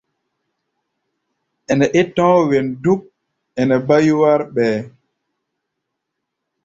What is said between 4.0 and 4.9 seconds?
yúwár ɓɛɛ́.